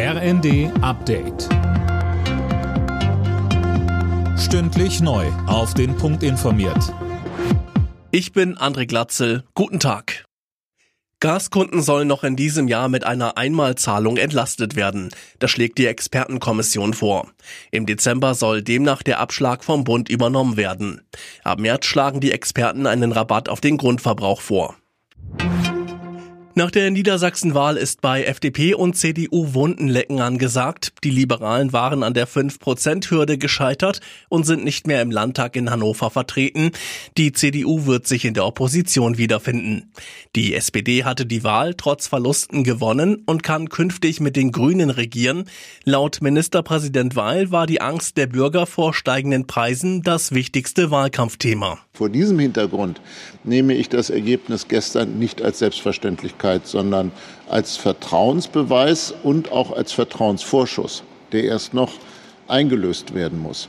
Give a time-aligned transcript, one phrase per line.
[0.00, 1.48] RND Update.
[4.38, 5.26] Stündlich neu.
[5.48, 6.94] Auf den Punkt informiert.
[8.12, 9.42] Ich bin André Glatzel.
[9.54, 10.24] Guten Tag.
[11.18, 15.10] Gaskunden sollen noch in diesem Jahr mit einer Einmalzahlung entlastet werden.
[15.40, 17.32] Das schlägt die Expertenkommission vor.
[17.72, 21.00] Im Dezember soll demnach der Abschlag vom Bund übernommen werden.
[21.42, 24.76] Ab März schlagen die Experten einen Rabatt auf den Grundverbrauch vor.
[26.58, 30.92] Nach der Niedersachsenwahl ist bei FDP und CDU Wundenlecken angesagt.
[31.04, 36.10] Die Liberalen waren an der 5%-Hürde gescheitert und sind nicht mehr im Landtag in Hannover
[36.10, 36.72] vertreten.
[37.16, 39.92] Die CDU wird sich in der Opposition wiederfinden.
[40.34, 45.44] Die SPD hatte die Wahl trotz Verlusten gewonnen und kann künftig mit den Grünen regieren.
[45.84, 51.78] Laut Ministerpräsident Weil war die Angst der Bürger vor steigenden Preisen das wichtigste Wahlkampfthema.
[51.92, 53.00] Vor diesem Hintergrund
[53.44, 57.12] nehme ich das Ergebnis gestern nicht als Selbstverständlichkeit Öffentlichkeit, sondern
[57.48, 61.02] als Vertrauensbeweis und auch als Vertrauensvorschuss,
[61.32, 61.92] der erst noch
[62.46, 63.68] eingelöst werden muss.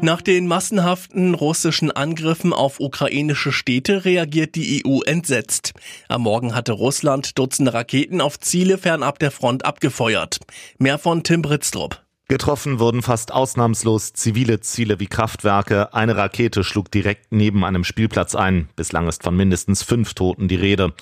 [0.00, 5.72] Nach den massenhaften russischen Angriffen auf ukrainische Städte reagiert die EU entsetzt.
[6.08, 10.40] Am Morgen hatte Russland Dutzende Raketen auf Ziele fernab der Front abgefeuert.
[10.78, 12.04] Mehr von Tim Britztrup.
[12.28, 15.94] Getroffen wurden fast ausnahmslos zivile Ziele wie Kraftwerke.
[15.94, 18.68] Eine Rakete schlug direkt neben einem Spielplatz ein.
[18.76, 20.94] Bislang ist von mindestens fünf Toten die Rede.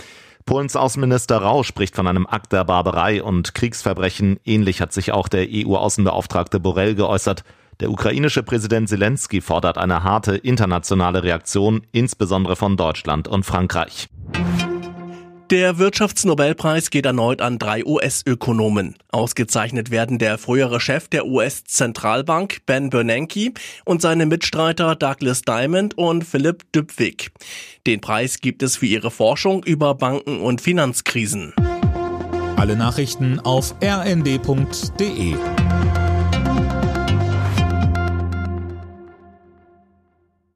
[0.45, 4.41] Polens Außenminister Rau spricht von einem Akt der Barbarei und Kriegsverbrechen.
[4.45, 7.45] Ähnlich hat sich auch der EU-Außenbeauftragte Borrell geäußert.
[7.81, 14.09] Der ukrainische Präsident Zelensky fordert eine harte internationale Reaktion, insbesondere von Deutschland und Frankreich.
[15.53, 18.95] Der Wirtschaftsnobelpreis geht erneut an drei US-Ökonomen.
[19.11, 23.53] Ausgezeichnet werden der frühere Chef der US-Zentralbank Ben Bernanke
[23.85, 27.33] und seine Mitstreiter Douglas Diamond und Philip Dybvig.
[27.87, 31.53] Den Preis gibt es für ihre Forschung über Banken und Finanzkrisen.
[32.57, 35.35] Alle Nachrichten auf rnd.de